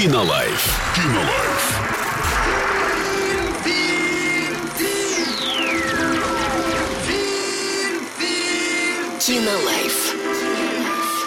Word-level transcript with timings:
Кинолайф. 0.00 0.64
Кинолайф. 0.94 1.64
Кинолайф. 9.18 10.69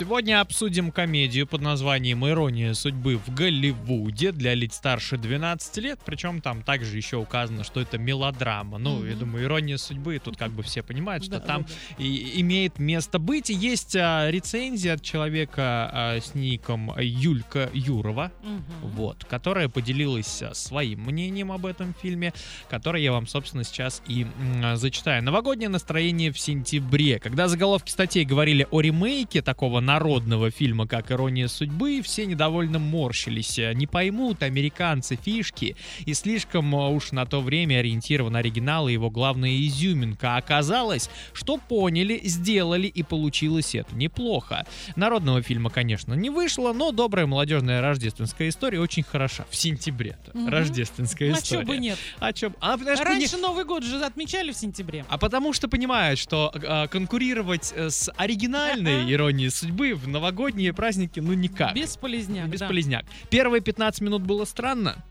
Сегодня 0.00 0.40
обсудим 0.40 0.92
комедию 0.92 1.46
под 1.46 1.60
названием 1.60 2.26
«Ирония 2.26 2.72
судьбы 2.72 3.18
в 3.18 3.34
Голливуде» 3.34 4.32
для 4.32 4.54
лиц 4.54 4.76
старше 4.76 5.18
12 5.18 5.76
лет, 5.76 6.00
причем 6.06 6.40
там 6.40 6.62
также 6.62 6.96
еще 6.96 7.18
указано, 7.18 7.64
что 7.64 7.82
это 7.82 7.98
мелодрама. 7.98 8.78
Ну, 8.78 9.04
я 9.04 9.14
думаю, 9.14 9.44
«Ирония 9.44 9.76
судьбы», 9.76 10.18
тут 10.18 10.38
как 10.38 10.52
бы 10.52 10.62
все 10.62 10.82
понимают, 10.82 11.24
что 11.24 11.32
Да, 11.32 11.40
там 11.40 11.66
да, 11.98 12.02
и- 12.02 12.40
имеет 12.40 12.78
место 12.78 13.18
быть. 13.18 13.50
И 13.50 13.52
Есть 13.52 13.94
а, 13.94 14.30
рецензия 14.30 14.94
от 14.94 15.02
человека 15.02 15.90
а, 15.92 16.18
с 16.18 16.34
ником 16.34 16.98
Юлька 16.98 17.68
Юрова, 17.74 18.32
Мгм. 18.42 18.64
вот, 18.82 19.26
которая 19.26 19.68
поделилась 19.68 20.40
а, 20.42 20.54
своим 20.54 21.00
мнением 21.02 21.52
об 21.52 21.66
этом 21.66 21.92
фильме, 22.00 22.32
который 22.70 23.02
я 23.02 23.12
вам, 23.12 23.26
собственно, 23.26 23.64
сейчас 23.64 24.00
и 24.08 24.22
м, 24.62 24.78
зачитаю. 24.78 25.22
Новогоднее 25.22 25.68
настроение 25.68 26.32
в 26.32 26.38
сентябре. 26.40 27.18
Когда 27.18 27.48
заголовки 27.48 27.90
статей 27.90 28.24
говорили 28.24 28.66
о 28.70 28.80
ремейке 28.80 29.42
такого 29.42 29.80
народного 29.94 30.52
фильма, 30.52 30.86
как 30.86 31.10
«Ирония 31.10 31.48
судьбы», 31.48 32.00
все 32.04 32.24
недовольно 32.24 32.78
морщились. 32.78 33.58
Не 33.74 33.88
поймут 33.88 34.42
американцы 34.44 35.16
фишки, 35.16 35.74
и 36.06 36.14
слишком 36.14 36.72
а, 36.76 36.88
уж 36.88 37.10
на 37.10 37.26
то 37.26 37.40
время 37.40 37.78
ориентирован 37.80 38.36
оригинал 38.36 38.88
и 38.88 38.92
его 38.92 39.10
главная 39.10 39.50
изюминка. 39.66 40.36
А 40.36 40.40
Оказалось, 40.40 41.10
что 41.32 41.56
поняли, 41.58 42.20
сделали, 42.24 42.86
и 42.86 43.02
получилось 43.02 43.74
это 43.74 43.94
неплохо. 43.96 44.64
Народного 44.96 45.42
фильма, 45.42 45.70
конечно, 45.70 46.14
не 46.14 46.30
вышло, 46.30 46.72
но 46.72 46.92
добрая 46.92 47.26
молодежная 47.26 47.80
рождественская 47.80 48.48
история 48.48 48.78
очень 48.80 49.02
хороша. 49.02 49.44
В 49.50 49.56
сентябре 49.56 50.16
Мгм. 50.34 50.48
рождественская 50.48 51.30
А 51.34 51.38
история. 51.38 51.62
чё 51.62 51.66
бы 51.66 51.76
нет? 51.78 51.98
А 52.20 52.32
чё 52.32 52.52
А, 52.60 52.76
потому 52.78 52.96
что 52.96 53.04
пони- 53.06 53.18
Раньше 53.20 53.36
Новый 53.38 53.64
год 53.64 53.82
же 53.84 53.96
отмечали 54.04 54.52
в 54.52 54.56
сентябре. 54.56 55.04
а 55.08 55.18
потому 55.18 55.52
что 55.52 55.66
понимают, 55.68 56.18
что 56.20 56.52
а, 56.54 56.86
конкурировать 56.86 57.72
э, 57.76 57.90
с 57.90 58.10
оригинальной 58.16 59.12
иронией 59.12 59.50
судьбы 59.50 59.79
в 59.80 60.06
новогодние 60.08 60.72
праздники, 60.72 61.20
ну 61.20 61.32
никак. 61.32 61.74
Бесполезняк, 61.74 62.46
да. 62.46 62.52
Бесполезняк. 62.52 63.04
Первые 63.30 63.60
15 63.60 64.00
минут 64.02 64.22
было 64.22 64.44
странно, 64.44 65.04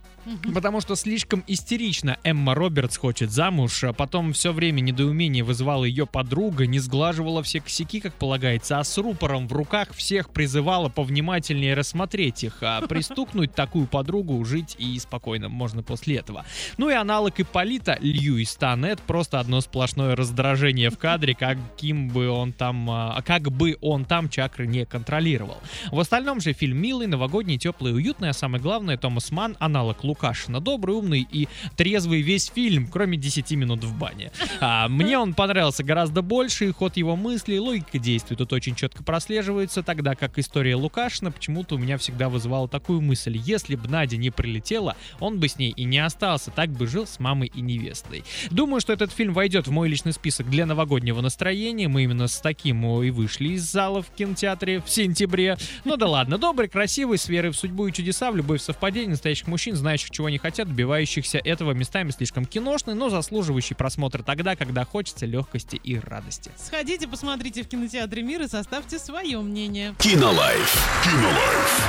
Потому 0.53 0.81
что 0.81 0.95
слишком 0.95 1.43
истерично 1.47 2.17
Эмма 2.23 2.55
Робертс 2.55 2.97
хочет 2.97 3.31
замуж, 3.31 3.83
а 3.83 3.93
потом 3.93 4.33
все 4.33 4.51
время 4.51 4.81
недоумение 4.81 5.43
вызывала 5.43 5.85
ее 5.85 6.05
подруга, 6.05 6.65
не 6.65 6.79
сглаживала 6.79 7.43
все 7.43 7.61
косяки, 7.61 7.99
как 7.99 8.13
полагается, 8.13 8.79
а 8.79 8.83
с 8.83 8.97
рупором 8.97 9.47
в 9.47 9.53
руках 9.53 9.93
всех 9.93 10.29
призывала 10.29 10.89
повнимательнее 10.89 11.73
рассмотреть 11.73 12.43
их, 12.43 12.57
а 12.61 12.81
пристукнуть 12.87 13.53
такую 13.53 13.87
подругу, 13.87 14.43
жить 14.45 14.75
и 14.77 14.97
спокойно 14.99 15.49
можно 15.49 15.83
после 15.83 16.17
этого. 16.17 16.45
Ну 16.77 16.89
и 16.89 16.93
аналог 16.93 17.39
Ипполита, 17.39 17.97
Льюис 18.01 18.55
Танет, 18.55 18.99
просто 19.01 19.39
одно 19.39 19.61
сплошное 19.61 20.15
раздражение 20.15 20.89
в 20.89 20.97
кадре, 20.97 21.35
каким 21.35 22.09
бы 22.09 22.29
он 22.29 22.53
там, 22.53 22.89
а, 22.89 23.21
как 23.21 23.51
бы 23.51 23.77
он 23.81 24.05
там 24.05 24.29
чакры 24.29 24.67
не 24.67 24.85
контролировал. 24.85 25.57
В 25.91 25.99
остальном 25.99 26.41
же 26.41 26.53
фильм 26.53 26.77
милый, 26.77 27.07
новогодний, 27.07 27.57
теплый, 27.57 27.93
уютный, 27.93 28.29
а 28.29 28.33
самое 28.33 28.61
главное, 28.61 28.97
Томас 28.97 29.31
Ман, 29.31 29.55
аналог 29.59 30.03
Лукашина, 30.09 30.59
добрый, 30.59 30.95
умный 30.95 31.27
и 31.29 31.47
трезвый 31.75 32.21
весь 32.21 32.51
фильм, 32.53 32.87
кроме 32.87 33.17
10 33.17 33.51
минут 33.51 33.83
в 33.83 33.97
бане. 33.97 34.31
А, 34.59 34.87
мне 34.89 35.19
он 35.19 35.35
понравился 35.35 35.83
гораздо 35.83 36.21
больше, 36.21 36.65
и 36.67 36.71
ход 36.71 36.97
его 36.97 37.15
мыслей, 37.15 37.59
логика 37.59 37.99
действий 37.99 38.35
тут 38.35 38.51
очень 38.53 38.75
четко 38.75 39.03
прослеживается, 39.03 39.83
тогда 39.83 40.15
как 40.15 40.39
история 40.39 40.75
Лукашина 40.75 41.31
почему-то 41.31 41.75
у 41.75 41.77
меня 41.77 41.97
всегда 41.97 42.27
вызывала 42.27 42.67
такую 42.67 43.01
мысль, 43.01 43.37
если 43.37 43.75
бы 43.75 43.87
Надя 43.87 44.17
не 44.17 44.31
прилетела, 44.31 44.95
он 45.19 45.39
бы 45.39 45.47
с 45.47 45.57
ней 45.57 45.71
и 45.71 45.83
не 45.83 45.99
остался, 45.99 46.49
так 46.51 46.69
бы 46.69 46.87
жил 46.87 47.05
с 47.05 47.19
мамой 47.19 47.51
и 47.53 47.61
невестой. 47.61 48.23
Думаю, 48.49 48.81
что 48.81 48.93
этот 48.93 49.11
фильм 49.11 49.33
войдет 49.33 49.67
в 49.67 49.71
мой 49.71 49.89
личный 49.89 50.13
список 50.13 50.49
для 50.49 50.65
новогоднего 50.65 51.21
настроения, 51.21 51.87
мы 51.87 52.03
именно 52.03 52.27
с 52.27 52.39
таким 52.39 52.79
и 52.79 53.11
вышли 53.11 53.49
из 53.49 53.63
зала 53.69 54.01
в 54.01 54.09
кинотеатре 54.09 54.81
в 54.81 54.89
сентябре. 54.89 55.57
Ну 55.83 55.97
да 55.97 56.07
ладно, 56.07 56.37
добрый, 56.37 56.69
красивый, 56.69 57.17
с 57.17 57.27
верой 57.27 57.51
в 57.51 57.57
судьбу 57.57 57.87
и 57.87 57.91
чудеса, 57.91 58.31
в 58.31 58.35
любовь 58.35 58.61
в 58.61 58.63
совпадение 58.63 59.09
настоящих 59.09 59.47
мужчин, 59.47 59.75
знающих, 59.75 59.98
понимающих, 59.99 60.11
чего 60.11 60.27
они 60.27 60.37
хотят, 60.37 60.67
добивающихся 60.67 61.39
этого 61.43 61.71
местами 61.71 62.11
слишком 62.11 62.45
киношный, 62.45 62.95
но 62.95 63.09
заслуживающий 63.09 63.75
просмотра 63.75 64.23
тогда, 64.23 64.55
когда 64.55 64.85
хочется 64.85 65.25
легкости 65.25 65.75
и 65.75 65.99
радости. 65.99 66.51
Сходите, 66.57 67.07
посмотрите 67.07 67.63
в 67.63 67.67
кинотеатре 67.67 68.23
мира 68.23 68.45
и 68.45 68.47
составьте 68.47 68.99
свое 68.99 69.39
мнение. 69.39 69.95
Кинолайф. 69.99 70.73
Кинолайф. 71.03 71.79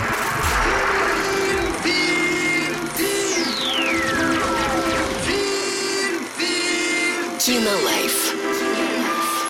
Кинолайф. 7.41 8.60